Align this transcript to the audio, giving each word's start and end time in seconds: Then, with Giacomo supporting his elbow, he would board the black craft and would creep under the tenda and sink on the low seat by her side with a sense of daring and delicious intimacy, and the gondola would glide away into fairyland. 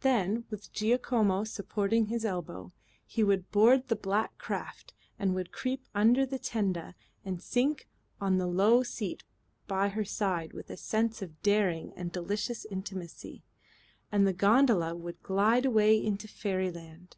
Then, 0.00 0.44
with 0.50 0.74
Giacomo 0.74 1.44
supporting 1.44 2.08
his 2.08 2.22
elbow, 2.22 2.70
he 3.06 3.24
would 3.24 3.50
board 3.50 3.88
the 3.88 3.96
black 3.96 4.36
craft 4.36 4.92
and 5.18 5.34
would 5.34 5.52
creep 5.52 5.86
under 5.94 6.26
the 6.26 6.38
tenda 6.38 6.94
and 7.24 7.40
sink 7.40 7.88
on 8.20 8.36
the 8.36 8.46
low 8.46 8.82
seat 8.82 9.24
by 9.66 9.88
her 9.88 10.04
side 10.04 10.52
with 10.52 10.68
a 10.68 10.76
sense 10.76 11.22
of 11.22 11.40
daring 11.40 11.94
and 11.96 12.12
delicious 12.12 12.66
intimacy, 12.66 13.42
and 14.12 14.26
the 14.26 14.34
gondola 14.34 14.94
would 14.94 15.22
glide 15.22 15.64
away 15.64 15.96
into 15.96 16.28
fairyland. 16.28 17.16